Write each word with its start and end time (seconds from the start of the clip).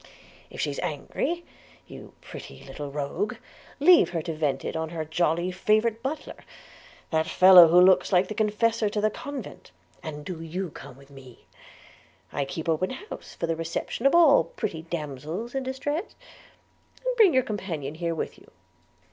If 0.49 0.59
she's 0.59 0.79
angry, 0.79 1.45
you 1.85 2.13
pretty 2.21 2.63
little 2.63 2.89
rogue, 2.89 3.35
leave 3.79 4.09
her 4.09 4.23
to 4.23 4.33
vent 4.33 4.65
it 4.65 4.75
on 4.75 4.89
her 4.89 5.05
jolly 5.05 5.51
favourite 5.51 6.01
butler, 6.01 6.37
that 7.11 7.27
fellow 7.27 7.67
who 7.67 7.79
looks 7.79 8.11
like 8.11 8.27
the 8.27 8.33
confessor 8.33 8.89
to 8.89 8.99
the 8.99 9.11
convent, 9.11 9.69
and 10.01 10.25
do 10.25 10.41
you 10.41 10.71
come 10.71 10.95
to 11.05 11.13
me– 11.13 11.45
I 12.33 12.45
keep 12.45 12.67
open 12.67 12.89
house 12.89 13.35
for 13.35 13.45
the 13.45 13.55
reception 13.55 14.07
of 14.07 14.15
all 14.15 14.43
pretty 14.43 14.81
damsels 14.81 15.53
in 15.53 15.61
distress– 15.61 16.15
and 17.05 17.15
bring 17.15 17.35
your 17.35 17.43
companion 17.43 17.93
here 17.93 18.15
with 18.15 18.39
you.' 18.39 18.49